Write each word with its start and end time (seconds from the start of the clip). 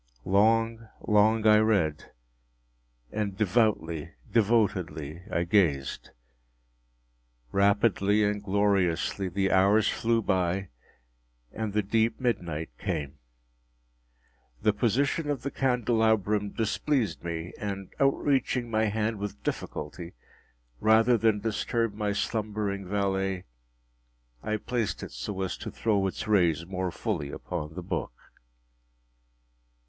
Long, 0.25 0.89
long 1.07 1.45
I 1.45 1.57
read—and 1.59 3.37
devoutly, 3.37 4.09
devotedly 4.31 5.21
I 5.31 5.43
gazed. 5.43 6.09
Rapidly 7.51 8.23
and 8.23 8.41
gloriously 8.41 9.29
the 9.29 9.51
hours 9.51 9.87
flew 9.89 10.23
by 10.23 10.69
and 11.53 11.73
the 11.73 11.83
deep 11.83 12.19
midnight 12.19 12.71
came. 12.79 13.19
The 14.63 14.73
position 14.73 15.29
of 15.29 15.43
the 15.43 15.51
candelabrum 15.51 16.49
displeased 16.49 17.23
me, 17.23 17.53
and 17.59 17.93
outreaching 17.99 18.71
my 18.71 18.85
hand 18.85 19.19
with 19.19 19.43
difficulty, 19.43 20.13
rather 20.79 21.15
than 21.15 21.41
disturb 21.41 21.93
my 21.93 22.11
slumbering 22.11 22.87
valet, 22.87 23.43
I 24.41 24.57
placed 24.57 25.03
it 25.03 25.11
so 25.11 25.39
as 25.43 25.55
to 25.57 25.69
throw 25.69 26.07
its 26.07 26.27
rays 26.27 26.65
more 26.65 26.89
fully 26.89 27.29
upon 27.29 27.75
the 27.75 27.83
book. 27.83 28.13